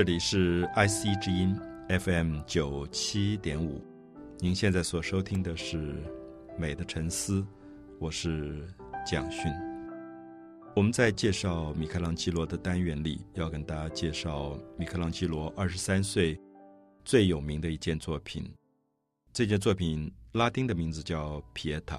[0.00, 1.54] 这里是 IC 之音
[1.90, 3.84] FM 九七点五，
[4.38, 5.92] 您现在所收听的是
[6.58, 7.42] 《美的沉思》，
[7.98, 8.66] 我是
[9.06, 9.52] 蒋勋。
[10.74, 16.40] 我们在介绍米开朗基罗的单元里，要跟大家介绍米开朗基罗二十三岁
[17.04, 18.50] 最有名的一件作品。
[19.34, 21.96] 这件作品拉丁的名字叫《皮耶塔》，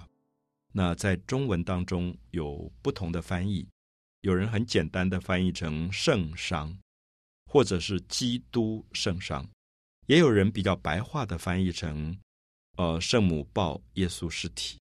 [0.73, 3.67] 那在中文当中有不同的翻译，
[4.21, 6.69] 有人很简单的翻译成《圣伤》，
[7.51, 9.43] 或者是《基督圣伤》，
[10.07, 12.17] 也有人比较白话的翻译成
[12.79, 14.79] “呃，圣母抱耶稣尸体”，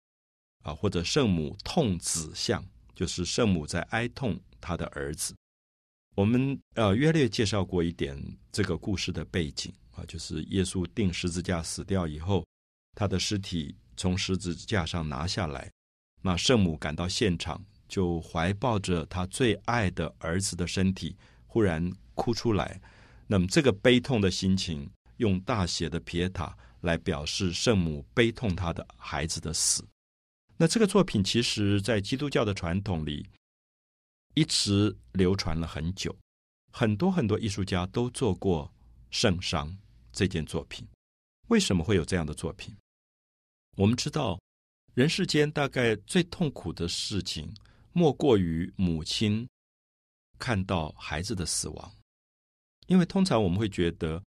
[0.64, 2.66] 啊，或者“圣母痛子像”。
[2.96, 5.36] 就是圣母在哀痛她的儿子。
[6.16, 8.16] 我们呃约略介绍过一点
[8.50, 12.46] 这个故事的背景啊，就是耶稣钉十字架死掉以后，
[12.96, 15.70] 他的尸体从十字架上拿下来，
[16.22, 22.82] 那圣母赶到现场，就怀抱着他最爱的儿子的身体，忽然哭出来。
[23.28, 29.86] 那么这个悲痛的心情，用大写的撇塔来表示圣母悲痛她的孩子的死。
[30.58, 33.28] 那这个作品其实，在基督教的传统里，
[34.36, 36.16] 一直流传了很久。
[36.72, 38.72] 很多很多艺术家都做过
[39.10, 39.76] 圣伤
[40.12, 40.88] 这件作品。
[41.50, 42.76] 为什么会有这样的作品？
[43.78, 44.40] 我们知道，
[44.94, 47.54] 人世间大概最痛苦的事情，
[47.92, 49.48] 莫过于母亲
[50.38, 51.92] 看到孩子的死亡。
[52.88, 54.22] 因为通常我们会觉得，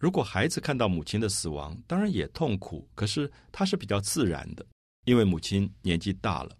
[0.00, 4.64] 如果孩子看到母亲的死亡，当然也痛苦，可是他是比较自然的。
[5.04, 6.50] 因为母亲年纪大了，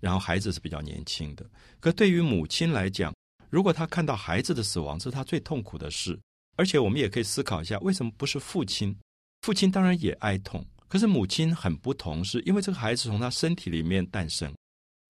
[0.00, 1.46] 然后孩子是比较年轻的。
[1.78, 3.14] 可对于母亲来讲，
[3.48, 6.18] 如果她看到孩子的死亡，这是她最痛苦的事。
[6.56, 8.96] 而且我们也可以思考一下，为什么不是父亲？
[9.42, 14.52] 父亲当然也哀痛，可是母亲很不同，是因为这个孩子从他身体里面诞生，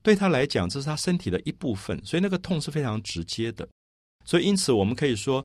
[0.03, 3.69] 对他来讲，这是他身体的一部分，所以那个痛是非常直接的。
[4.25, 5.45] 所以因此，我们可以说，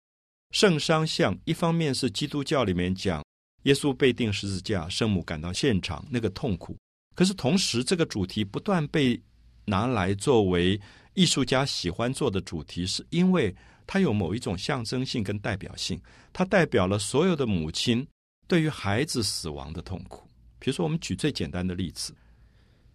[0.51, 3.23] 圣商像一方面是基督教里面讲
[3.63, 6.77] 耶稣被钉十字架，圣母赶到现场那个痛苦。
[7.15, 9.19] 可是同时，这个主题不断被
[9.65, 10.79] 拿来作为
[11.15, 13.53] 艺术家喜欢做的主题，是因为
[13.85, 15.99] 它有某一种象征性跟代表性。
[16.31, 18.07] 它代表了所有的母亲
[18.47, 20.27] 对于孩子死亡的痛苦。
[20.59, 22.15] 比如说，我们举最简单的例子：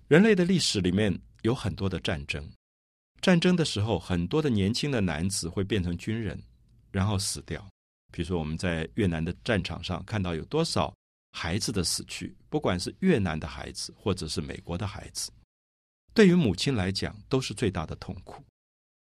[0.08, 2.48] 人类的历史里面有很多的战争，
[3.20, 6.40] 战争的时候，很多的年轻的男子会变成军人，
[6.92, 7.66] 然后死掉。
[8.12, 10.94] 比如说，我们在越南的战场上看到有多少。
[11.34, 15.32] 孩子的死去，不管是越南的孩子，或者是美国的孩子，
[16.12, 18.44] 对于母亲来讲都是最大的痛苦。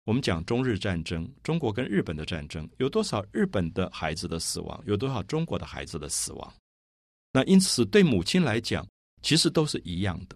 [0.03, 6.53] 我们讲中日战争，中国跟日本的战争，有多少日本的孩子的死亡，有多少中国的孩子的死亡？
[7.33, 8.87] 那因此，对母亲来讲，
[9.23, 10.35] 其实都是一样的。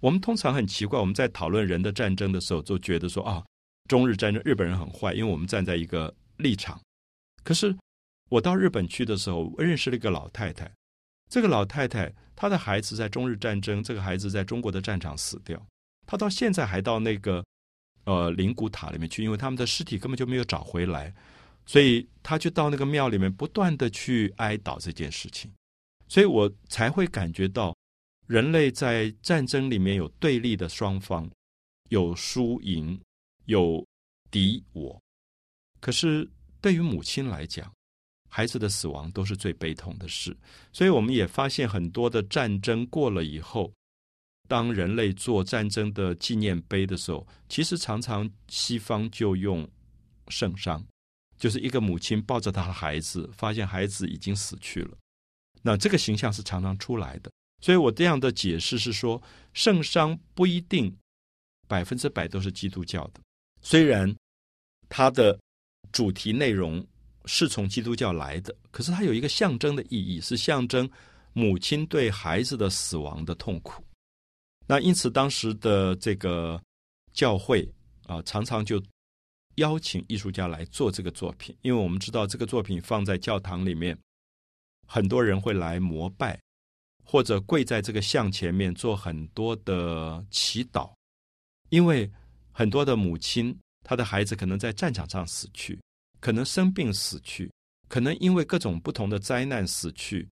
[0.00, 3.46] 我们通常很奇怪，我们在讨论人的战争的时候，就觉得说啊，
[3.88, 6.78] 中日战争日本人很坏，因为我们站在一个立场。
[7.42, 7.74] 可是
[8.28, 10.70] 我到日本去的时候，认识了一个老太太。
[11.30, 15.66] 这个老太太，她的孩子在中日战争，这个孩子在中国的战场死掉，
[16.06, 17.42] 她到现在还到那个
[18.04, 21.14] 呃灵骨塔里面去，因为他们的尸体根本就没有找回来，
[21.64, 25.50] 所以他就到那个庙里面不断的去哀悼这件事情，
[26.08, 27.74] 所以我才会感觉到
[28.26, 31.30] 人类在战争里面有对立的双方，
[31.88, 33.00] 有输赢，
[33.46, 33.84] 有
[34.30, 35.00] 敌我，
[35.82, 36.26] 可是
[36.62, 37.70] 对于母亲来讲。
[38.34, 40.34] 孩子的死亡都是最悲痛的事，
[40.72, 43.70] 所以我们也发现很多的战争过了以后，
[44.48, 49.68] 当人类做战争的纪念碑的时候，其实常常西方就用
[50.28, 50.82] 圣伤，
[51.36, 54.96] 就是一个母亲抱着她的孩子，发现孩子已经死去了，
[55.60, 57.30] 那这个形象是常常出来的。
[57.60, 60.96] 所以我这样的解释是说，圣伤不一定
[61.68, 63.20] 百分之百都是基督教的，
[63.60, 64.16] 虽然
[64.88, 65.38] 它的
[65.92, 66.84] 主题内容。
[67.24, 70.90] 是从基督教来的，可是它有一个象征的意义，是象征
[71.34, 73.80] 母亲对孩子的死亡的痛苦。
[74.66, 76.60] 那因此，当时的这个
[77.12, 77.72] 教会
[78.08, 78.82] 啊，常常就
[79.54, 83.96] 邀请艺术家来做这个作品，因为我们知道这个作品放在教堂里面，
[84.88, 86.36] 很多人会来膜拜，
[87.04, 90.92] 或者跪在这个像前面做很多的祈祷，
[91.68, 92.10] 因为
[92.50, 95.78] 很多的母亲，他的孩子可能在战场上死去。
[96.20, 97.50] 可能生病死去，
[97.88, 100.28] 可能因为各种不同的灾难死去，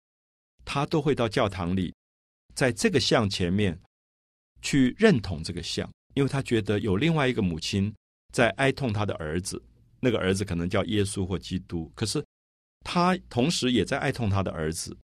[0.64, 1.94] 他都会到教堂里，
[2.56, 3.80] 在这个像前面
[4.62, 7.94] 去认同这个像，因为他觉得有另外一个母亲
[8.32, 9.62] 在哀痛他的儿子，
[10.00, 12.20] 那个儿子可能叫耶稣或基督，可是
[12.80, 14.98] 他同时也在哀痛他的儿子，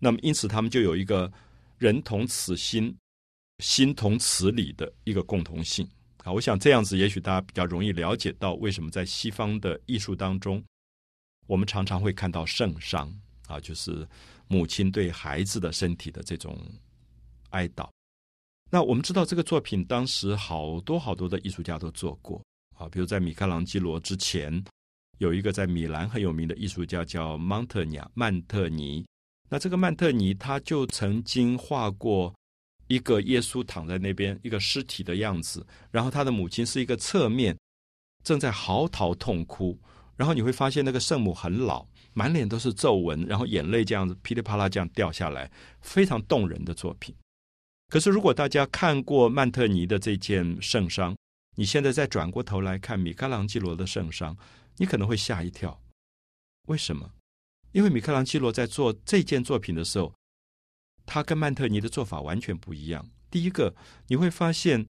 [0.00, 1.32] 那么因此他们就有一个
[1.78, 2.92] 人同此心，
[3.60, 5.88] 心同此理的一个共同性。
[6.26, 10.60] 啊，我想这样子，也许大家比较容易了解到为什么在西方的艺术当中，
[11.46, 13.08] 我们常常会看到圣伤
[13.46, 14.04] 啊，就是
[14.48, 16.58] 母亲对孩子的身体的这种
[17.50, 17.88] 哀悼。
[18.72, 22.42] 那我们知道这个作品当时好多好多的艺术家都做过
[22.76, 24.64] 啊，比如在米开朗基罗之前，
[25.18, 29.06] 有一个在米兰很有名的艺术家叫蒙特尼曼特尼。
[29.48, 32.34] 那这个曼特尼他就曾经画过
[32.88, 37.56] 一个耶稣躺在那边一个尸体的样子，然后他的母亲是一个侧面
[38.24, 39.78] 正在嚎啕痛哭，
[40.16, 45.50] 然后你会发现那个圣母很老，满脸都是皱纹，然后眼泪这样子噼里啪啦这样掉下来，
[45.80, 47.14] 非常动人的作品。
[47.88, 51.16] 可是，如果大家看过曼特尼的这件圣伤，
[51.56, 54.36] 你现在再转过头来看米开朗基罗的圣伤，
[54.76, 55.80] 你可能会吓一跳。
[56.66, 57.12] 为什么？
[57.70, 60.12] 因为米开朗基罗在做这件作品的时候，
[61.06, 63.08] 他跟曼特尼的做法完全不一样。
[63.30, 63.74] 第一个，
[64.08, 64.86] 你会发现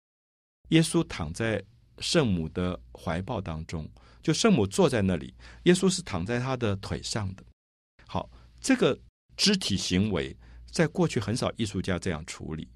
[0.69, 1.63] 耶稣躺在
[1.97, 3.89] 圣母的怀抱当中，
[4.21, 5.33] 就圣母坐在那里，
[5.63, 7.43] 耶稣是躺在他的腿上的。
[8.07, 8.29] 好，
[8.61, 8.99] 这个
[9.35, 10.35] 肢体行为
[10.71, 12.69] 在过去很少艺术家这样处理。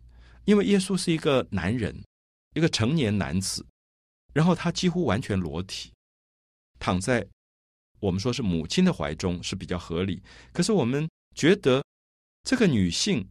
[0.45, 2.03] 因为耶稣是一个男人，
[2.55, 3.65] 一个成年男子，
[4.33, 5.91] 然后他几乎完全裸体，
[6.79, 7.27] 躺在
[7.99, 10.23] 我们说是母亲的怀中是比较合理。
[10.53, 11.83] 可是我们觉得
[12.47, 13.27] 这个女性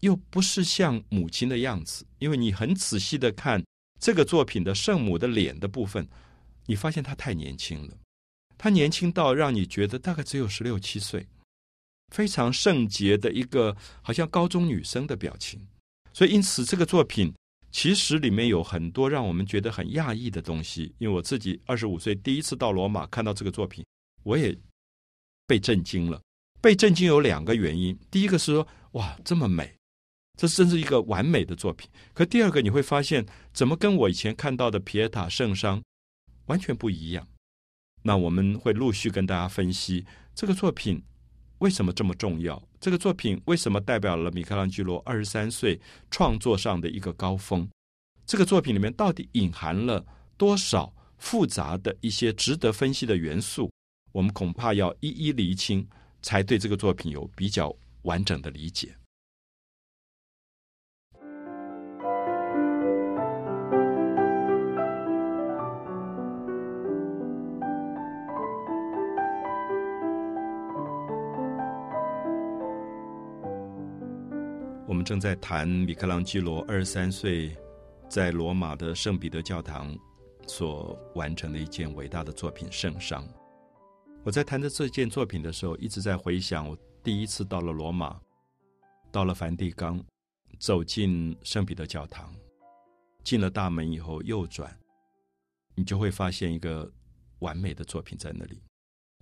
[0.00, 3.64] 又不是像母亲的样子，因为你很仔细的看
[4.00, 6.04] 这个作品的圣母的脸的部分，
[6.66, 7.96] 你发现她太年轻了，
[8.56, 11.24] 她年轻到让你觉得大概只有十六七岁，
[12.12, 15.64] 非常圣洁的一个好像高中女生的表情。
[16.12, 17.32] 所以，因此这个作品
[17.70, 20.92] 其实里面有很多让我们觉得很讶异的东西。
[20.98, 23.86] 因为我自己二十五岁第一次到罗马看到这个作品，
[24.24, 24.52] 我也
[25.46, 26.20] 被震惊了。
[26.60, 29.74] 被震惊有两个原因：第一个是说，哇，这么美，
[30.36, 31.88] 这真是一个完美的作品。
[32.12, 35.82] 可第二个，你会发现怎么跟我以前看到的皮耶塔圣殇
[36.46, 37.26] 完全不一样。
[38.02, 41.02] 那我们会陆续跟大家分析这个作品。
[41.58, 42.62] 为什么这么重要？
[42.78, 47.68] 这个作品为什么代表了米开朗基罗二十三岁创作上的一个高峰？
[48.24, 50.06] 这个作品里面到底隐含了
[50.36, 53.68] 多少复杂的一些值得分析的元素？
[54.12, 55.84] 我们恐怕要一一厘清，
[56.22, 58.94] 才对这个作品有比较完整的理解。
[74.86, 77.54] 我们正在谈米开朗基罗二十三岁
[78.08, 79.94] 在罗马的圣彼得教堂
[80.46, 83.22] 所完成的一件伟大的作品《圣殇》。
[84.24, 88.20] 我在谈着这件作品的时候，一直在回想我第一次到了罗马，
[89.10, 90.04] 到了梵蒂冈，
[90.58, 92.34] 走进圣彼得教堂，
[93.24, 94.78] 进了大门以后右转，
[95.74, 96.90] 你就会发现一个
[97.38, 98.62] 完美的作品在那里。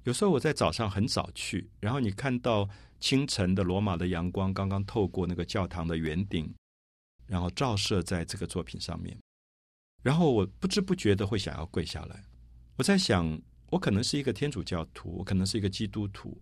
[0.04, 2.68] 有时候我在早上很早去，然后你看到。
[2.98, 6.50] 清晨的罗马的阳光刚刚透过那个教堂的圆顶，
[7.26, 9.14] 然后照射在这个作品上面。
[10.02, 12.24] 然后我不知不觉的会想要跪下来。
[12.74, 13.38] 我在想，
[13.70, 16.36] 我可能是一个天主教徒，我可能是一个基督徒。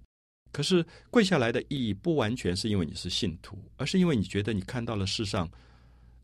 [0.53, 5.51] 可是跪下来的意义不完全是因为你是信徒，而是因为你觉得你看到了世上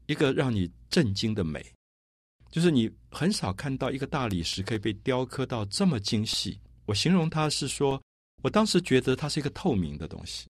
[0.06, 1.64] 一个让你震惊的美，
[2.50, 6.58] 就是你很少看到一个大理石可以被雕刻到这么精细。
[6.86, 8.00] 我形容它是说。
[8.42, 10.48] 我当时觉得它是一个透明的东西，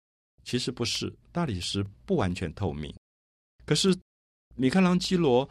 [0.43, 2.91] 其实不是，大理石不完全透明。
[3.67, 3.95] 可是
[4.55, 5.47] 米开朗基罗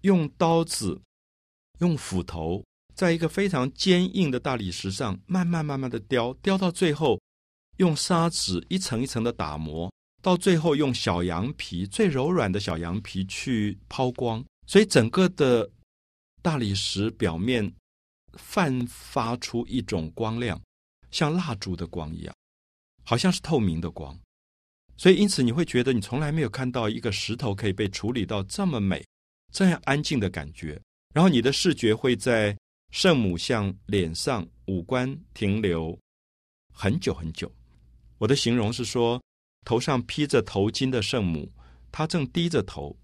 [0.00, 0.98] 用刀子、
[1.80, 2.64] 用斧头，
[2.96, 7.20] 在一个非常坚硬的大理石上慢慢慢慢的雕，雕到最后，
[7.76, 15.70] 用砂纸一层一层的打磨，到最后用小羊皮最柔软的小羊皮去抛光，所以整个的
[16.40, 17.70] 大理石表面
[18.32, 20.60] 泛发出一种光亮。
[21.10, 22.34] 像蜡烛的光一样，
[23.04, 24.18] 好像是透明的光，
[24.96, 29.02] 所以因此你会觉得你从来没有看到一个石头可以被处理到这么美、
[29.52, 30.80] 这样安静的感觉。
[31.14, 32.54] 然后你的视觉会在
[32.90, 35.98] 圣母像脸上五官停留
[36.72, 37.50] 很久很久。
[38.18, 39.20] 我的形容是说，
[39.64, 41.52] 头上披着头巾的圣母，
[41.90, 42.96] 她正低着头，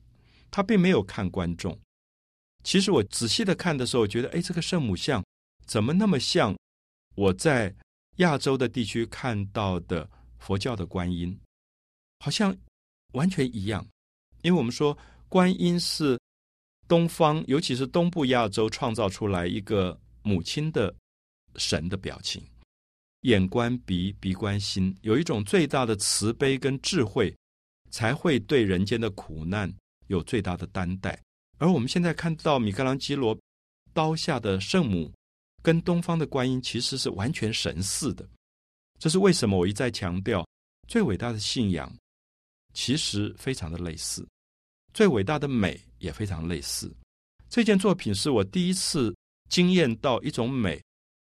[0.51, 1.79] 她并没有看观众。
[2.65, 5.25] 其实我仔细的看的时候，觉得哎，这个圣母像
[5.67, 6.57] 怎么那么像
[7.15, 7.75] 我在。
[8.17, 10.07] 亚洲的地区看到的
[10.39, 11.35] 佛教的观音，
[12.19, 12.55] 好像
[13.15, 13.83] 完全一样，
[14.43, 14.97] 因为我们说
[15.31, 16.21] 观音是
[16.93, 20.95] 东方，尤其是东部亚洲创造出来一个母亲的
[21.57, 22.45] 神的表情，
[23.23, 27.35] 眼观鼻，鼻观心，有一种最大的慈悲跟智慧，
[27.91, 29.75] 才会对人间的苦难
[30.09, 31.19] 有最大的担待。
[31.57, 33.35] 而我们现在看到米开朗基罗
[33.95, 35.11] 刀下的圣母，
[35.63, 38.29] 跟东方的观音其实是完全神似的。
[38.99, 39.57] 这是为什么？
[39.57, 40.47] 我一再强调，
[40.89, 41.91] 最伟大的信仰
[42.75, 44.29] 其实非常的类似，
[44.93, 46.95] 最伟大的美也非常类似。
[47.49, 49.15] 这件作品是我第一次
[49.49, 50.83] 惊艳到一种美，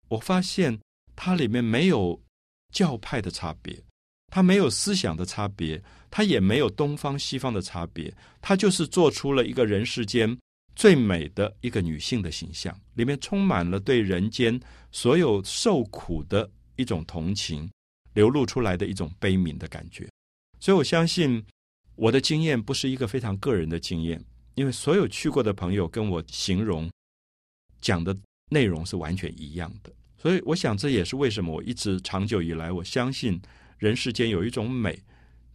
[0.09, 0.79] 我发现
[1.15, 2.21] 它里面没有
[2.73, 3.83] 教派的差别，
[4.33, 10.37] 它没有思想的差别，它也没有东方西方的差别，它就是做出了一个人世间。
[10.75, 14.61] 最美的一个女性的形象，里面充满了对人间
[14.93, 17.67] 所有受苦的一种同情，
[18.13, 20.07] 流露出来的一种悲悯的感觉。
[20.61, 21.43] 所以我相信
[21.97, 24.25] 我的经验不是一个非常个人的经验，
[24.55, 26.89] 因为所有去过的朋友跟我形容
[27.81, 28.17] 讲的
[28.51, 29.93] 内容是完全一样的。
[30.17, 33.41] 所以我想这也是为什么我一直长久以来我相信
[33.79, 35.03] 人世间有一种美，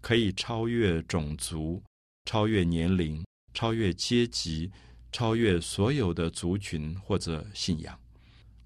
[0.02, 1.82] 可以超越种族、
[2.26, 4.72] 超越年龄、超越阶级。
[5.14, 8.00] 超越所有的族群或者信仰，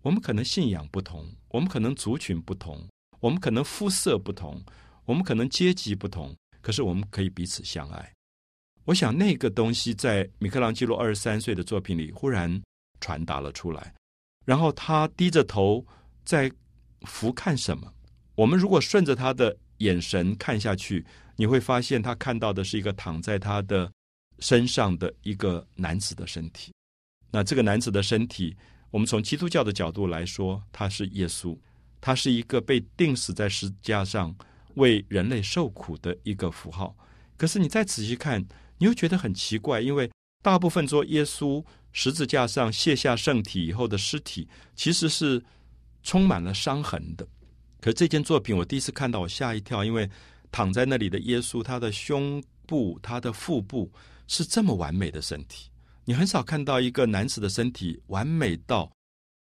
[0.04, 2.88] 我们可能信仰不同，我们可能族群不同，
[3.20, 4.64] 我们可能肤色不同，
[5.06, 8.12] 我们可能阶级不同，可是我们可以彼此相爱。
[8.86, 12.60] 我想那个东西在米开朗基罗二十三岁的作品里忽然
[13.00, 13.94] 传达了出来，
[14.46, 15.86] 然后他低着头
[16.24, 16.52] 在
[17.04, 17.94] 俯看什么？
[18.34, 21.06] 我们如果顺着他的眼神看下去，
[21.36, 23.92] 你会发现他看到的是一个躺在他的。
[24.40, 26.74] 身上的一个男子的身体，
[27.32, 28.54] 那这个男子的身体，
[28.92, 31.58] 我们从基督教的角度来说，他是耶稣，
[32.02, 34.36] 他是一个被钉死在十字架上
[34.76, 36.96] 为人类受苦的一个符号。
[37.36, 38.42] 可是你再仔细看，
[38.78, 40.10] 你又觉得很奇怪，因为
[40.42, 45.44] 大部分说耶稣十字架上卸下圣体以后的尸体，其实是
[46.04, 47.28] 充满了伤痕的。
[47.82, 50.10] 可这件作品我第一次看到，我吓一跳，因为
[50.52, 53.92] 躺在那里的耶稣，他的胸部、他的腹部。
[54.28, 55.70] 是这么完美的身体，
[56.04, 58.92] 你很少看到一个男子的身体完美到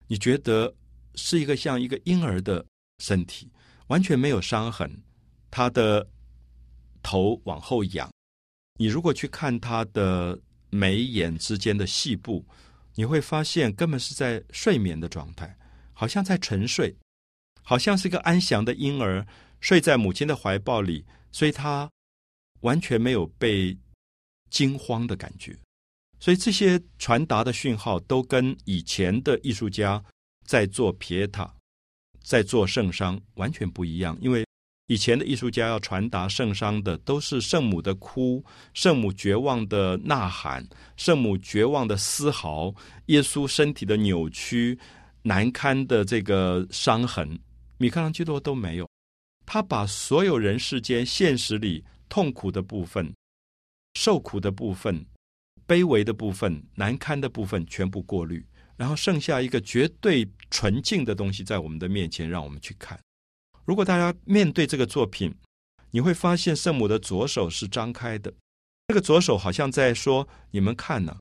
[0.07, 0.75] 你觉得
[1.15, 2.63] 是一个像一个婴儿的
[2.99, 3.51] 身体，
[3.87, 5.03] 完全没有伤痕。
[5.57, 6.07] 他的
[7.03, 8.11] 头往后仰，
[8.79, 12.45] 你如果去看他的眉眼之间的细部，
[12.95, 15.57] 你会发现根本是在睡眠的状态，
[15.95, 16.95] 好像在沉睡，
[17.63, 19.27] 好像是一个安详的婴儿
[19.61, 21.91] 睡在母亲的怀抱里，所以他
[22.61, 23.79] 完全没有被。
[24.49, 25.59] 惊慌的感觉，
[26.21, 30.03] 所以这些传达的讯号都跟以前的艺术家
[30.45, 31.53] 在做撇塔、
[32.23, 34.17] 在做圣伤完全不一样。
[34.21, 34.46] 因为
[34.89, 40.65] 以前的艺术家要传达圣伤的，都是圣母的哭、圣母绝望的呐喊、
[40.97, 42.73] 圣母绝望的嘶嚎、
[43.07, 44.79] 耶稣身体的扭曲、
[45.23, 47.39] 难堪的这个伤痕。
[47.79, 48.89] 米开朗基罗都没有，
[49.45, 53.13] 他把所有人世间现实里痛苦的部分。
[53.99, 55.05] 受苦的部分、
[55.67, 58.45] 卑微的部分、难堪的部分全部过滤，
[58.77, 62.97] 然后剩下一个绝对纯净的东西在我们的面前，让我们去看。
[63.67, 65.35] 如果大家面对这个作品，
[65.91, 68.33] 你会发现圣母的左手是张开的，
[68.87, 71.19] 这个左手好像在说：“你们看呢，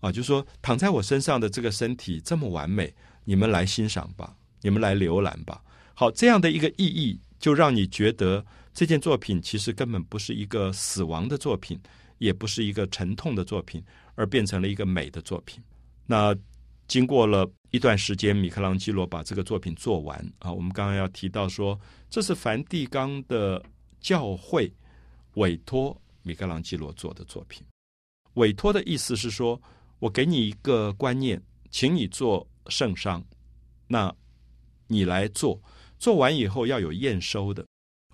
[0.00, 2.92] 啊，就说躺在我身上的这个身体这么完美，
[3.24, 5.62] 你们来欣赏吧，你们来浏览吧。”
[5.94, 8.44] 好，这样的一个意义，就让你觉得。
[8.74, 11.78] 这件作品其实根本不是一个死亡的作品，
[12.16, 15.62] 也不是一个沉痛的作品，而变成了一个美的作品。
[16.06, 16.34] 那
[16.88, 20.52] 经过了一段时间，米开朗基罗把这个作品做完啊。
[20.52, 21.78] 我们刚刚要提到说，
[22.10, 23.62] 这是梵蒂冈的
[23.98, 24.70] 教会
[25.34, 27.64] 委托米开朗基罗做的作品。
[28.34, 29.60] 委托的意思是说，
[29.98, 33.24] 我给你一个观念，请你做圣商，
[33.86, 34.14] 那
[34.86, 35.58] 你来做，
[35.98, 37.64] 做完以后要有验收的。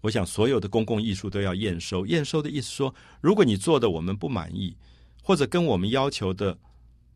[0.02, 2.06] 我想，所有的公共艺术都要验收。
[2.06, 4.76] 验收的意思说，如果你做的我们不满意，
[5.24, 6.56] 或者跟我们要求的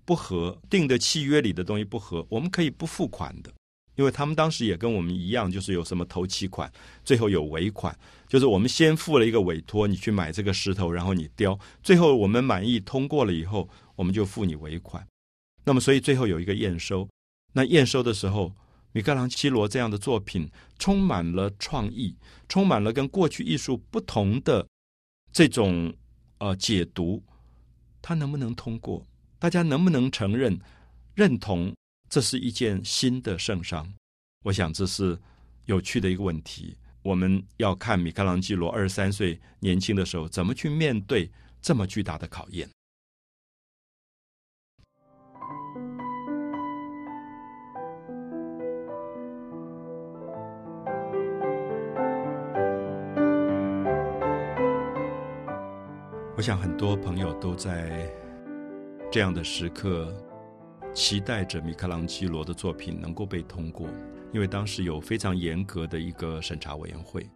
[0.05, 3.53] 不合，定的契约里的东西不合，我们可以不付款的。
[3.95, 6.73] 因为他们当时也跟我们一样，就是有什么头期款，
[7.05, 15.07] 最后有尾款，就是我们先付了一个委托，你去买这个石头，然后你雕，最后我们满意通过了以后，我们就付你尾款。
[15.65, 17.09] 那么，所以最后有一个验收。
[17.53, 18.53] 那验收的时候。
[18.95, 22.15] 米开朗基罗这样的作品充满了创意，
[22.47, 24.69] 充满了跟过去艺术不同的
[25.33, 25.91] 这种
[26.37, 27.23] 呃解读，
[28.03, 29.03] 他能不能通过？
[29.43, 30.57] 大家能不能承认、
[31.17, 31.75] 认同
[32.09, 33.93] 这是一件新的圣商？
[34.45, 35.19] 我想这是
[35.65, 36.77] 有趣的一个问题。
[37.03, 41.29] 我们要看米开朗基罗二十三岁年轻的时候怎么去面对
[41.61, 42.69] 这么巨大的考验。
[56.37, 58.09] 我想很多朋友都在
[59.13, 60.11] 这样的时刻
[60.95, 63.87] 期待着米开朗基罗的作品能够被通过，
[64.33, 67.29] 因为当时有非常严格的一个审查委员会。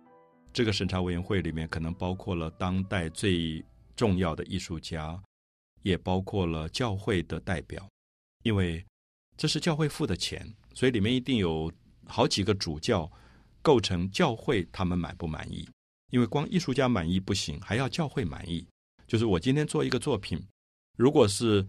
[0.54, 3.62] 这个审查委员会里面可能包括了当代最
[3.94, 5.22] 重要的艺术家，
[5.82, 7.86] 也包括了教会的代表，
[8.42, 8.82] 因为
[9.36, 11.70] 这是教会付的钱，所以里面一定有
[12.06, 13.12] 好几个主教
[13.60, 15.68] 构成教会，他们满不满意？
[16.10, 18.66] 因为光艺术家满意不行，还要教会满意。
[19.06, 20.42] 就是我今天做一个作品，
[20.96, 21.66] 如果是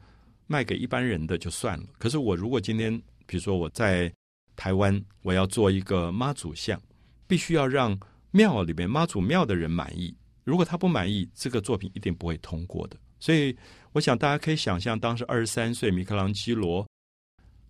[0.47, 1.85] 卖给一般人的就算了。
[1.99, 4.11] 可是我如果今天，比如说我在
[4.55, 6.81] 台湾，我要做一个妈祖像，
[7.27, 7.97] 必须要让
[8.31, 10.15] 庙里面妈祖庙的人满意。
[10.43, 12.97] 如果他不满意，这个作品一定不会通过的。
[13.19, 13.55] 所以，
[13.91, 16.87] 我想大家可以想象，当时二十三岁米开朗基罗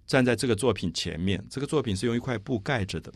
[0.05, 3.11] 站在这个作品前面，这个作品是用一块布盖着的，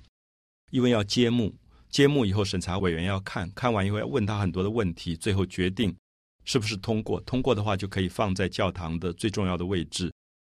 [0.72, 1.54] 因为要揭幕。
[1.90, 5.96] 揭幕以后，审查委员要看看完以后要问他很多的问题，最后决定。
[6.44, 7.20] 是不是通过？
[7.22, 10.12] 通过的话，就可以放在教堂的最重要的位置，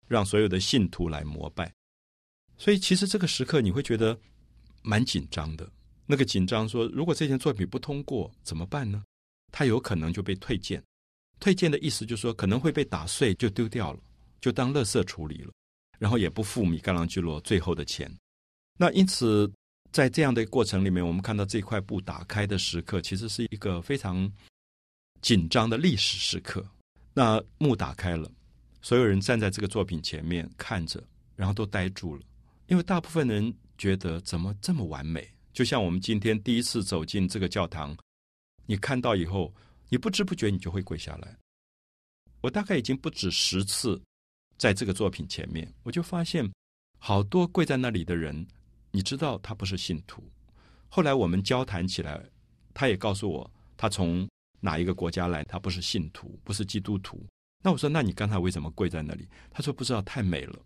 [0.09, 1.73] 让所有的信徒来膜拜。
[2.59, 4.19] 所以，其实这个时刻你会觉得
[4.83, 5.71] 蛮紧张的。
[6.07, 9.05] 那个紧张说，如果这件作品不通过怎么办呢？
[9.53, 10.83] 他有可能就被退件。
[11.39, 14.01] 退件的意思就是说，可能会被打碎，就丢掉了，
[14.41, 15.53] 就当垃圾处理了，
[15.99, 18.11] 然后也不付米开朗基罗最后的钱。
[18.79, 19.51] 那因此，
[19.93, 24.31] 在这样的过程里面，我们看到这块布打开的时刻，其实是一个非常。
[25.23, 26.65] 紧张的历史时刻，
[27.13, 28.31] 那幕打开了，
[28.81, 31.03] 所有人站在这个作品前面看着，
[31.35, 32.23] 然后都呆住了，
[32.69, 35.29] 因为大部分人觉得怎么这么完美？
[35.53, 37.97] 就像我们今天第一次走进这个教堂，
[38.67, 39.53] 你看到以后，
[39.89, 41.37] 你不知不觉你就会跪下来。
[42.43, 44.01] 我大概已经不止十次
[44.57, 46.49] 在这个作品前面，我就发现
[46.99, 48.47] 好多跪在那里的人，
[48.93, 50.23] 你知道他不是信徒。
[50.89, 52.23] 后来我们交谈起来，
[52.73, 54.29] 他也告诉我，他从。
[54.61, 55.45] 哪一个国家来？
[55.45, 57.25] 他不是信徒，不是基督徒。
[57.63, 59.29] 那我说，那你刚才为什么跪在那里？
[59.51, 60.59] 他说不知道，太美了。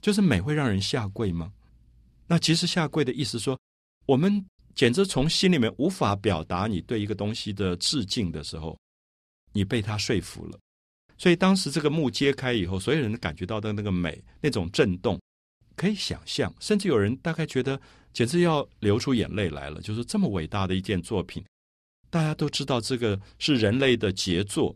[0.00, 1.52] 就是美会让人下跪吗？
[2.26, 3.58] 那其实下跪的意思说，
[4.06, 8.78] 我们简直从心里面无法表达你对一个东西的致敬的时候，
[9.52, 10.58] 你被他说服了。
[11.16, 15.18] 所以当时这个幕揭开以后，所有人感觉到的那个美，那种震动，
[15.76, 16.52] 可以想象。
[16.60, 17.80] 甚至有人大概觉得，
[18.12, 19.80] 简直要流出眼泪来了。
[19.80, 21.42] 就是这么伟大的一件作品。
[22.08, 24.74] 大家都知道这个是人类的杰作，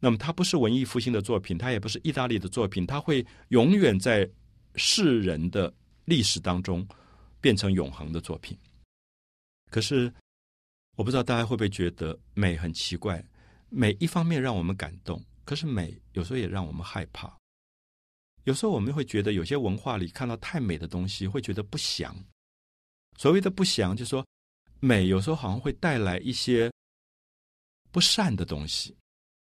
[0.00, 4.28] 那么它不是文艺复兴的作品，它也不是意大利的作品，它会永远在
[4.74, 5.72] 世人的
[6.04, 6.86] 历史当中
[7.40, 8.58] 变成永恒的作品。
[9.70, 10.12] 可是
[10.96, 13.24] 我不知道大家会不会觉得美很奇怪，
[13.68, 17.34] 美一方面让我们感动，可是美有时候也让我们害怕。
[18.44, 22.14] 有时候我们会觉得有些文化里看到太美的东西，会觉得不祥。
[23.16, 24.26] 所谓的不祥，就是说。
[24.80, 26.70] 美有时候好像会带来一些
[27.90, 28.94] 不善的东西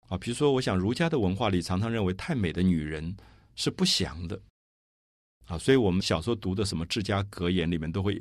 [0.07, 3.15] 啊，比如说，我想儒家的文化里常常认为太美的女人
[3.55, 4.41] 是不祥的
[5.45, 8.15] 啊，所以我们小时候读的什么《治家格言》里面都会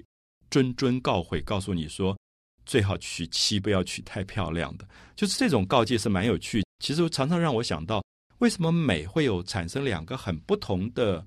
[0.51, 2.17] 谆谆告诲，告诉你说
[2.67, 4.87] 最好娶妻不要娶太漂亮的，
[5.17, 6.63] 就是这种告诫是蛮有趣。
[6.81, 8.05] 其实常常让我想到，
[8.39, 11.25] 为什么美会有产生两个很不同的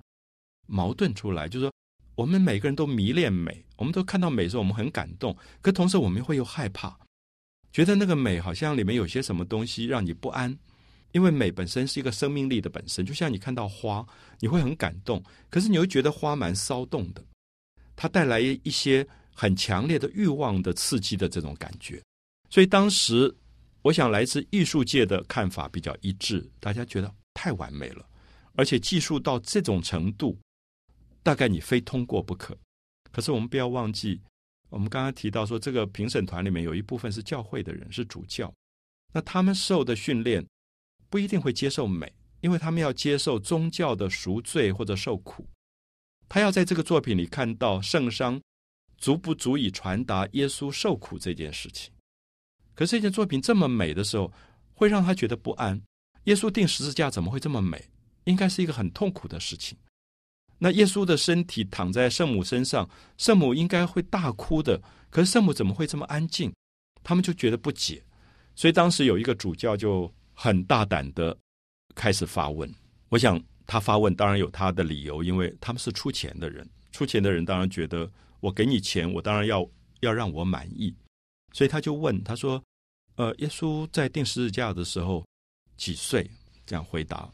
[0.67, 1.73] 矛盾出来，就是说。
[2.15, 6.95] 我们每个人都迷恋美，我们都看到美时候我们很感动，可同时我们会又害怕，
[7.71, 10.55] 觉得那个美好像里面有些什么东西让你不安，
[11.11, 14.05] 因为美本身是一个生命力的本身，就像你看到花，
[14.39, 17.25] 你会很感动，可是你又觉得花蛮骚动的，
[17.95, 21.99] 它带来一些很强烈的欲望的刺激的这种感觉，
[22.51, 23.33] 所以当时
[23.81, 28.05] 我想来自艺术界的看法比较一致，大家觉得太完美了，
[28.53, 30.37] 而且技术到这种程度。
[31.23, 32.55] 大概你非通过不可，
[33.11, 34.21] 可是我们不要忘记，
[34.69, 38.53] 我们刚刚提到说，这个评审团里面有一部分是教会的人，是主教，
[39.13, 40.45] 那他们受的训练
[41.09, 45.47] 不一定会接受美，因为他们要接受宗教的赎罪或者受苦，
[46.27, 48.41] 他要在这个作品里看到圣伤
[48.97, 51.93] 足不足以传达耶稣受苦这件事情。
[52.75, 54.31] 可是这件作品这么美的时候，
[54.73, 55.81] 会让他觉得不安。
[56.25, 57.89] 耶稣定十字架怎么会这么美？
[58.25, 59.77] 应该是一个很痛苦的事情。
[60.63, 64.81] 那耶稣的身体躺在圣母身上，圣母应该会大哭的。
[65.09, 66.53] 可是圣母怎么会这么安静？
[67.03, 68.01] 他们就觉得不解。
[68.55, 71.37] 所以当时有一个主教就很大胆的
[71.93, 72.73] 开始发问。
[73.09, 80.95] 我想他发问当然有他的理由，因为他们是出钱的人，出钱的人当然觉得我给你钱，我当然要要让我满意。
[81.51, 82.63] 所以他就问他说
[83.17, 85.25] ：“呃，耶稣在定十字架的时候
[85.75, 86.25] 几岁？”
[86.65, 87.29] 这样回答。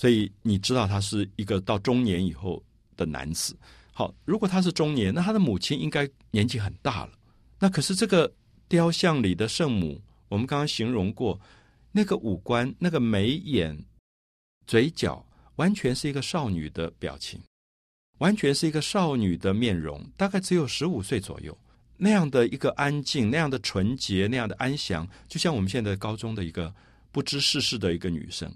[0.00, 2.64] 所以你知道他是一个到中年以后
[2.96, 3.54] 的男子。
[3.92, 7.12] 好，如果他是中年，那他的母亲应该年纪很大了。
[7.58, 8.32] 那可是这个
[8.66, 11.38] 雕像里的圣母，我们刚刚形容过，
[11.92, 13.84] 那个五官、那个眉眼、
[14.66, 15.22] 嘴角，
[15.56, 17.38] 完全是一个少女的表情，
[18.20, 21.54] 完全是一个少女的面容，大概只有十五岁左右，
[21.98, 26.74] 那样的一个安静，那样的纯洁，那样的安详，就像我们现在高中的一个
[27.12, 28.50] 不知世事的一个女生。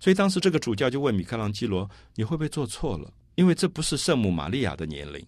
[0.00, 3.12] 所以当时这个主教就问米开朗基罗：“你会不会做错了？
[3.34, 5.24] 因为这不是圣母玛利亚的年龄。”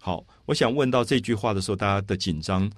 [0.00, 2.70] 好，我想问到这句话的时候，大家的紧张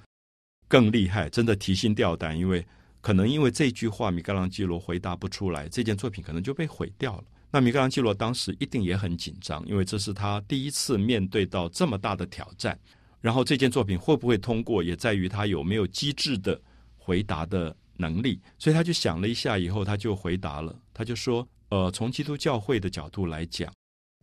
[0.69, 2.67] 更厉害，真的提心吊胆，因为
[3.01, 7.25] 可能因为这句话，米开朗基罗回答不出来，这件作品可能就被毁掉了。
[7.51, 12.79] 那米开朗基罗当时一定也很紧张，因为这是他第一次面对到这么大的挑战。
[13.21, 16.61] 然后这件作品会不会通过，也在于他有没有机智的
[16.99, 18.39] 回答的能力。
[18.59, 20.79] 所以他就想了一下，以后他就回答了。
[20.95, 23.71] 他就说：“呃，从基督教会的角度来讲，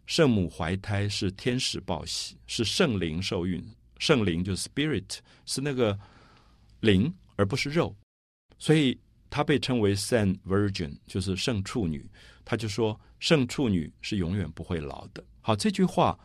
[0.08, 3.64] 圣母怀胎是天使报喜，是圣灵受孕。
[4.00, 6.00] 圣灵就是 spirit，是那个
[6.80, 7.96] 灵，而不是肉。
[8.58, 8.98] 所以
[9.30, 12.10] 她被称为 san Virgin，就是圣处女。
[12.44, 15.24] 他就说，圣处女是永远不会老的。
[15.42, 16.18] 好，这句话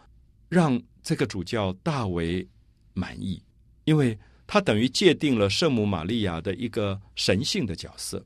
[0.48, 2.48] 让这个主教大为
[2.94, 3.42] 满意，
[3.84, 8.24] 因为他等于界定了圣母玛利亚的一个神性的角色。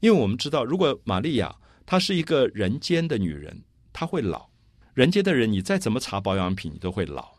[0.00, 1.54] 因为我们知道，如果玛利亚
[1.84, 4.48] 她是一个人间的女人，她会老。
[4.94, 7.36] 人间的人，你再怎么擦保养品，你都会老。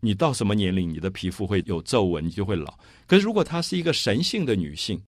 [0.00, 2.78] 你到什么年龄，你的皮肤会有皱纹，你就会老。
[3.06, 5.00] 可是，如果她是一个神性的女性，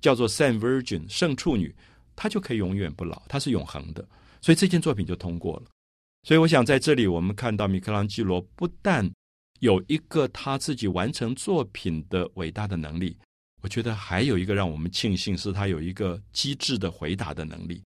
[0.00, 1.74] 叫做 san Virgin 圣处女，
[2.14, 4.06] 她就可以永远不老，她是永恒的。
[4.40, 5.66] 所以这件作品就通过了。
[6.22, 9.10] 所以，我想在这里，我们看到米开朗基罗不但
[9.60, 13.16] 有一个他自己完成作品的伟大的能力。
[13.60, 17.82] 我觉得还有一个让我们庆幸，是他有一个机智的回答的能力。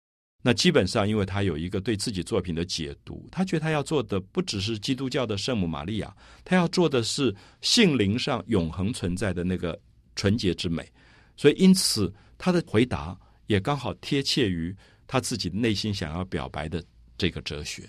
[0.42, 9.78] 那基本上，因为他有一个对自己作品的解读，他觉得他要做的不只是基督教的圣母玛利亚，他要做的是性灵上永恒存在的那个
[10.16, 10.90] 纯洁之美。
[11.36, 14.74] 所以，因此他的回答也刚好贴切于
[15.08, 16.82] 他自己内心想要表白的
[17.18, 17.84] 这个哲学。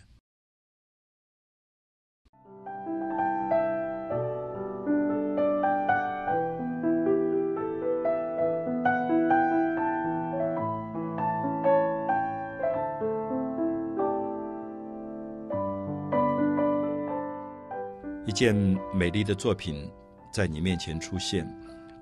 [18.41, 18.57] 件
[18.95, 19.87] 美丽的作品
[20.33, 21.47] 在你面前出现，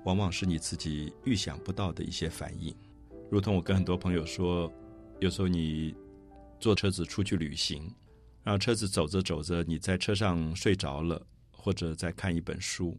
[0.05, 2.73] 往往是你自己预想不到的一些反应。
[3.29, 4.71] 如同我跟很多朋友说，
[5.19, 5.93] 有时候你
[6.57, 7.93] 坐车子出去旅行，
[8.41, 11.21] 然后车子走着走着，你在车上睡着了，
[11.51, 12.97] 或者在看一本书，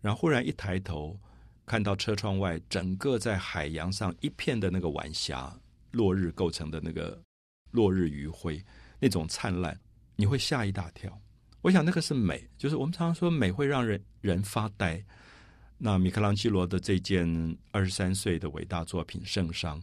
[0.00, 1.16] 然后忽然一抬头，
[1.64, 5.56] 看到车窗外整个在海洋上一片的那个晚霞，
[5.92, 7.22] 落日构成的那个
[7.70, 8.60] 落日余晖，
[8.98, 9.78] 那种灿烂，
[10.16, 11.16] 你会吓一大跳。
[11.62, 15.04] 我想那个是美，就是我们常常说美会让人人发呆。
[15.76, 19.78] 那米开朗基罗的这件二十三岁的伟大作品《圣殇》，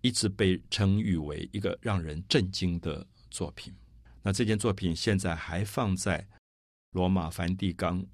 [0.00, 3.72] 一直被称誉为一个让人震惊的作品。
[4.22, 6.26] 那这件作品现在还放在
[6.90, 8.04] 罗马梵蒂冈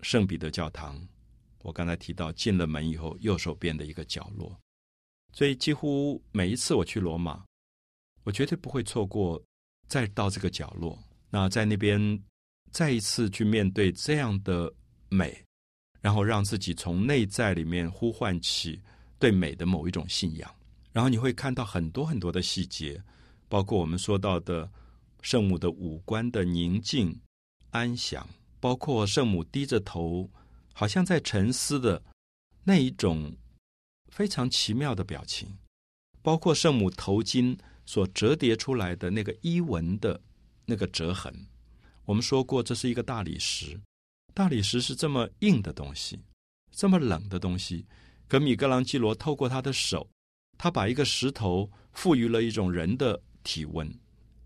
[0.00, 1.06] 圣彼得教堂。
[1.58, 4.58] 我刚才提到进了门以后右手边的一个角落，
[5.32, 7.44] 所以几乎每一次我去罗马，
[8.22, 9.42] 我绝对不会错过
[9.88, 10.98] 再到这个角落。
[11.28, 12.22] 那在那边。
[12.70, 14.72] 再一次去面对这样的
[15.08, 15.42] 美，
[16.00, 18.80] 然后让自己从内在里面呼唤起
[19.18, 20.54] 对美的某一种信仰，
[20.92, 23.02] 然后你会看到很多很多的细节，
[23.48, 24.70] 包括我们说到的
[25.22, 27.18] 圣母的五官的宁静
[27.70, 28.28] 安详，
[28.60, 30.30] 包括圣母低着头，
[30.72, 32.02] 好像在沉思的
[32.62, 33.34] 那一种
[34.10, 35.48] 非常奇妙的表情，
[36.22, 40.20] 包括圣母头巾所折叠出来的那个衣纹的
[40.64, 41.34] 那个折痕。
[42.06, 43.78] 我们说过，这是一个大理石。
[44.32, 46.18] 大理石是这么硬的东西，
[46.70, 47.84] 这么冷的东西。
[48.28, 50.08] 可米格朗基罗透过他的手，
[50.56, 53.92] 他把一个石头赋予了一种人的体温，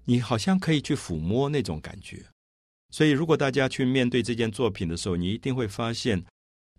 [0.05, 2.25] 你好像可以去抚摸那种感觉。
[2.93, 6.25] 所以，如果大家去面对这件作品的时候，你一定会发现，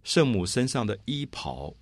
[0.04, 1.74] 圣母身上的衣袍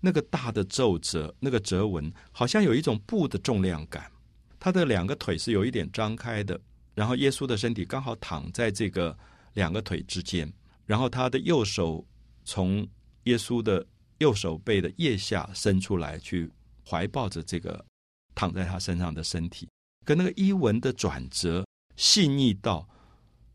[0.00, 4.10] 那个大的皱褶、那个折纹，好像有一种布的重量感。
[4.58, 6.60] 她的两个腿是有一点张开的。
[6.98, 9.16] 然后耶稣的身体刚好躺在这个
[9.52, 10.52] 两个腿之间，
[10.84, 12.04] 然后他的右手
[12.44, 12.84] 从
[13.22, 13.86] 耶稣的
[14.18, 16.50] 右手背的腋下伸出来，去
[16.84, 17.86] 怀抱着这个
[18.34, 19.68] 躺在他身上的身体，
[20.04, 22.84] 跟那个衣纹的转折细腻到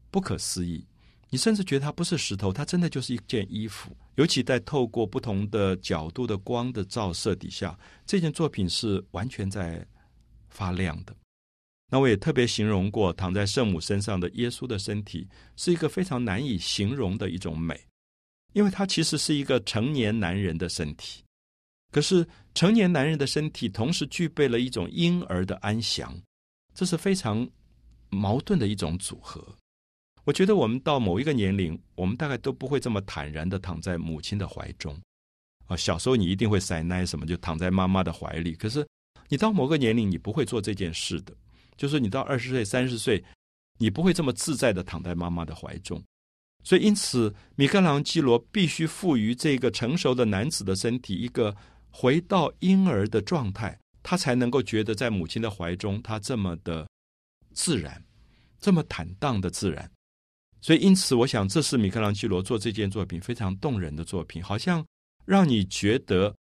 [0.09, 0.87] 不可思议。
[1.29, 3.93] 你甚至觉得它不是石头，它真的就是一件衣服。
[4.15, 9.85] 尤其在透过不同的角度的光的照射底下，这件作品是完全在
[10.47, 11.13] 发亮的。
[11.93, 17.79] 那我也特别形容过，躺在圣母身上的耶稣的身体是一个非常难以形容的一种美，
[18.53, 21.21] 因为它其实是一个成年男人的身体，
[21.91, 26.19] 可是成年男人的身体同时具备了一种婴儿的安详，
[26.73, 27.47] 这是非常
[28.09, 29.55] 矛盾的一种组合。
[30.23, 34.99] 我觉得我们到某一个年龄，我们大概都不会这么坦然的躺在母亲的怀中。
[35.67, 38.53] 啊，小时候你一定会塞奶什么，就躺在妈妈的怀里。
[38.53, 38.83] 可是
[39.29, 41.31] 你到某个年龄，你不会做这件事的。
[41.77, 43.23] 就是你到二十岁、三十岁，
[43.77, 46.03] 你不会这么自在的躺在妈妈的怀中。
[46.63, 51.53] 所以，因此，米开朗基罗必须赋予这个成熟的男子的身体一个
[51.91, 56.87] 回到婴儿的状态，他才能够觉得在母亲的怀中，他这么的
[57.53, 58.01] 自然，
[58.61, 59.91] 这么坦荡的自然。
[60.61, 64.85] 所以，因此，我想这是米开朗基罗做这件作品非常动人的作品，好像
[65.25, 66.33] 让你觉得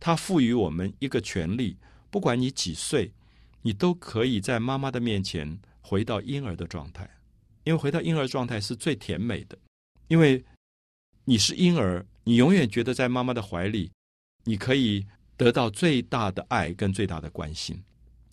[0.00, 1.76] 他赋予我们一个权利，
[2.10, 3.12] 不管你几岁，
[3.66, 7.10] 你都可以在妈妈的面前回到婴儿的状态，
[7.64, 9.58] 因为回到婴儿状态是最甜美的。
[10.06, 10.44] 因为
[11.24, 13.90] 你是婴儿，你永远觉得在妈妈的怀里，
[14.44, 15.04] 你可以
[15.36, 17.82] 得到最大的爱跟最大的关心。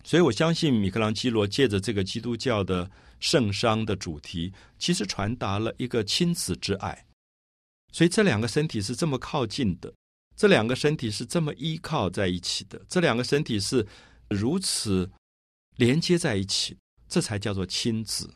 [0.04, 7.06] 所以我相信米开朗基罗借着这个基督教的圣伤的主题，其实传达了一个亲子之爱。
[7.90, 9.92] 所以这两个身体是这么靠近的，
[10.36, 13.84] 这两个身体是这么依靠在一起的，这两个身体是
[14.30, 15.10] 如此
[15.76, 16.76] 连接在一起，
[17.08, 18.32] 这才叫做亲子。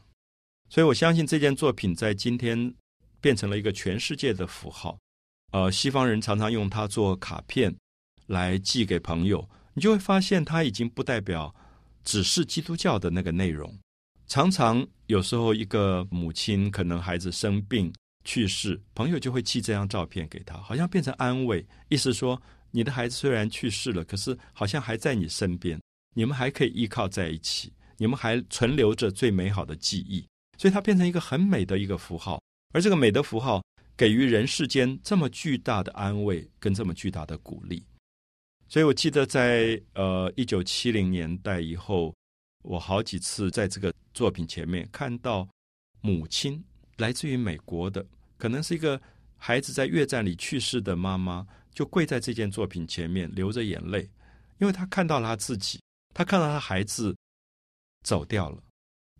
[0.68, 2.74] 所以我相信这件作品在今天。
[3.20, 4.96] 变成了一个全世界的符号，
[5.50, 7.74] 呃，西方人常常用它做卡片
[8.28, 11.52] 来寄给朋友，你就会发现它已经不代表
[12.04, 13.76] 只是基督教的那个内容。
[14.28, 17.92] 常常有时候一个母亲可能孩子生病
[18.24, 25.76] 去世，朋友就会寄这张照片给他，好像变成安慰，意思说你的孩子虽然去世了，可是好像还在你身边，
[26.14, 32.40] 你们还可以依靠在一起，你们还存留着最美好的记忆，所以它变成一个很美的一个符号。
[32.74, 33.62] 而这个美的符号
[33.96, 37.82] 给予人世间这么巨大的安慰跟这么巨大的鼓励，
[38.68, 42.14] 所以我记得在呃一九七零年代以后，
[42.62, 45.48] 我好几次在这个作品前面看到
[46.02, 46.62] 母亲
[46.98, 48.04] 来自于美国的，
[48.36, 49.00] 可能是一个
[49.36, 54.08] 孩子在越战里去世的妈妈，就跪在这件作品前面流着眼泪，
[54.58, 55.80] 因为她看到了她自己，
[56.18, 57.16] 他看到他孩子
[58.02, 58.60] 走掉了。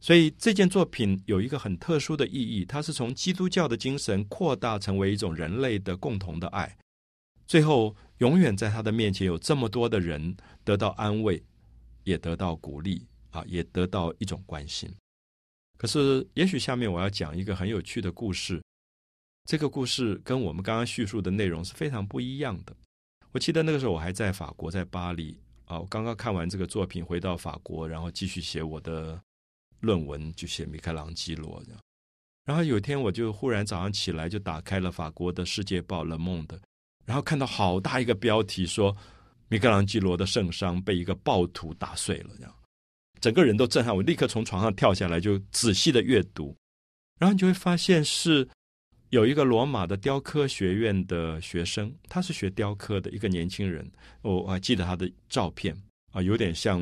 [0.01, 6.77] 所以这件作品有一个很特殊的意义，它是从基督教的精神扩大成为一种人类的共同的爱，
[7.47, 11.41] 最后永远在他的面前有这么多的人得到安慰，
[12.03, 14.93] 也得到鼓励啊，也得到一种关心。
[15.77, 18.61] 可是，也许下面我要讲一个很有趣的故事，
[19.45, 22.75] 这个故事跟我们刚刚叙述的内容是非常不一样的。
[23.31, 29.21] 我记得那个时候我还在法国，在巴黎啊，我刚刚看完这个作品，回到法国，然后继续写我的。
[29.81, 31.81] 论文就写米开朗基罗这样，
[32.45, 36.47] 然后有一天我就忽然早上起来就打开了法国的世界报《Le Monde》，
[37.07, 38.97] 然后看到好大一个标题说
[39.47, 42.53] 米开朗基罗的圣殇被一个暴徒打碎了，这样
[43.21, 46.57] 整个人都震撼，我立刻从床上跳下来就仔细的阅读，
[47.21, 48.49] 然后你就会发现是
[49.11, 53.91] 有一个罗马的雕刻学院的学生，他是学雕刻的一个年轻人，
[54.23, 55.77] 我还记得他的照片
[56.13, 56.81] 啊，有点像。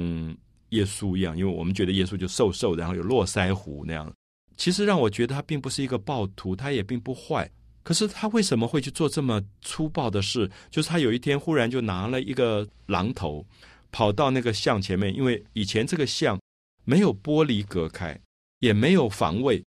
[0.70, 4.12] 耶稣一样，因为我们觉得耶稣就瘦瘦，然后有络腮胡那样。
[4.56, 7.48] 其实让我觉得他并不是一个暴徒，他也并不坏。
[7.84, 10.50] 可是他为什么会去做这么粗暴的事？
[10.68, 13.46] 就是他有一天忽然就拿了一个榔头，
[13.92, 16.36] 跑到那个像前面，因为以前这个像
[16.84, 18.20] 没有玻璃隔开，
[18.58, 19.62] 也没有防卫，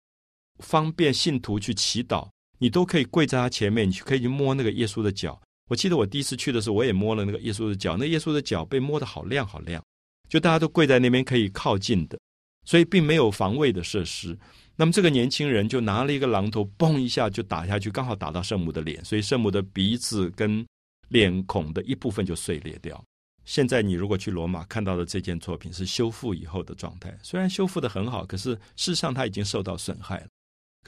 [0.58, 5.40] 方便信徒去祈祷，你都可以跪在他前面，你可以去摸那个耶稣的脚。
[5.68, 9.82] 我记得我第一次去的时候，我也摸了那个耶稣的脚，那耶稣的脚被摸得好亮好亮。
[10.28, 12.18] 就大家都跪在那边可以靠近的，
[12.64, 14.38] 所以并没有防卫的设施。
[14.76, 20.64] 那么这个年轻人就拿了一个榔头，嘣一下就打下去，刚好打到圣母的脸，所以圣母的鼻子跟
[21.08, 23.02] 脸孔的一部分就碎裂掉。
[23.44, 30.26] 现在你如果去罗马看到的这件作品是修复以后的状态，虽然修复的很好，可是事实上它已经受到损害了。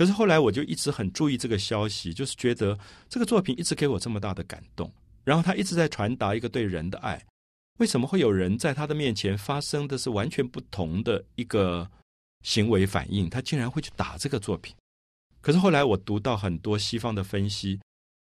[0.01, 4.91] 可是后来我就一直很注意这个消息，就是觉得这个作品一直给我这么大的感动，
[5.25, 7.23] 然后他一直在传达一个对人的爱。
[7.81, 11.87] 为什么会有人在他的面前发生的是完全不同的一个
[12.41, 13.29] 行为反应？
[13.29, 14.75] 他竟然会去打这个作品。
[15.43, 17.79] 可是后来我读到很多西方的分析，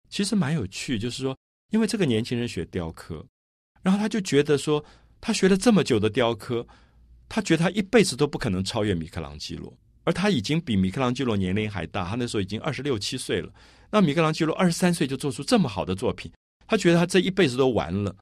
[0.08, 1.36] 其实蛮有趣，就是说，
[1.72, 3.22] 因为这个年轻人学雕刻，
[3.82, 4.82] 然后他就觉得说，
[5.20, 6.66] 他学了这么久的雕刻，
[7.28, 9.70] 他觉得他一辈子都不可能超越米开朗基罗，
[10.06, 13.52] 而他已经比米开朗基罗年龄还大，他那时候已经二十六七岁了。
[13.90, 16.32] 那米开朗基罗二十三岁就做出这么好的作品，
[16.66, 18.14] 他觉得他这一辈子都完了。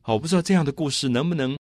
[0.00, 1.56] 好，我不知道这样的故事能不能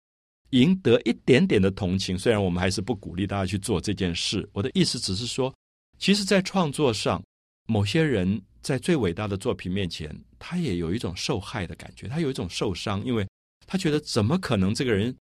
[0.50, 2.18] 赢得一点点的同情。
[2.18, 4.46] 虽然我们还是不鼓励大家去做这件事。
[4.52, 5.52] 我的意思只是说，
[5.98, 7.22] 其实，在创作上，
[7.66, 13.26] 某些人在最伟大的作品面前，他也有一种受害的感觉，他有一种受伤，因为
[13.66, 15.14] 他觉得怎么可能这个人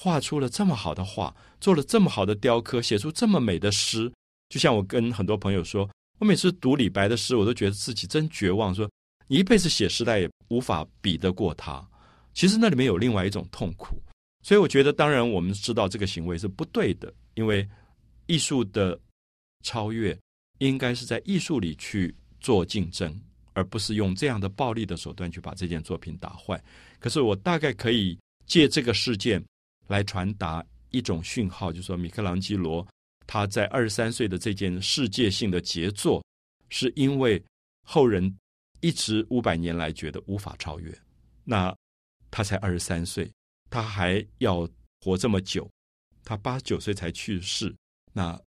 [0.00, 4.08] 画出了这么好的画，做了这么好的雕刻，写出这么美的诗。
[4.48, 8.72] 就像我跟很多朋友说，我每次读李白的诗，我都觉得自己真绝望。
[8.72, 8.88] 说
[9.26, 11.84] 你一辈子写诗，代也无法比得过他。
[12.32, 14.00] 其实那里面有另外一种痛苦。
[14.44, 17.68] 所以我觉得，当然我们知道这个行为是不对的，因为
[18.26, 18.96] 艺术的
[19.64, 20.16] 超越
[20.58, 23.20] 应该是在艺术里去做竞争，
[23.52, 26.62] 而不是用这样的暴力的手段去把这件作品打坏。
[27.00, 29.42] 可是我大概可以借这个事件。
[29.88, 32.86] 来传达一种讯号，就是说，米开朗基罗
[33.26, 36.24] 他在二十三岁的这件世界性的杰作，
[36.70, 37.42] 是因为
[37.84, 38.34] 后人
[38.80, 40.96] 一直五百年来觉得无法超越。
[41.44, 41.74] 那
[42.30, 43.30] 他才二十三岁，
[43.68, 44.68] 他还要
[45.00, 45.68] 活这么久，
[46.24, 47.74] 他八十九岁才去世。
[48.12, 48.38] 那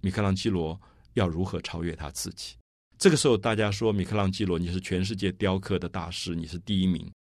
[0.00, 0.78] 米开朗基罗
[1.14, 2.56] 要如何超越他自己？
[2.98, 7.12] 这个时候，大家说米开朗基罗，你是全世界雕刻的大师，你是第一名，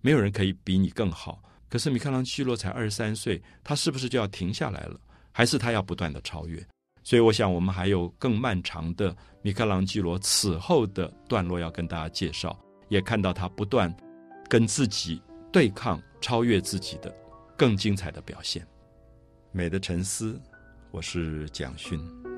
[0.00, 1.42] 没有人可以比你更好。
[1.70, 5.00] 可是米开朗基罗才二十三岁，他是不是就要停下来了？
[5.30, 6.62] 还是他要不断的超越？
[7.04, 13.94] 所以我想，我们还有更漫长的米开朗基罗此后的段落要跟大家介绍，也看到他不断
[14.48, 17.10] 跟自己对抗、超越自己的
[17.56, 18.66] 更精彩的表现。
[19.52, 20.38] 美的沉思，
[20.90, 22.29] 我是蒋勋。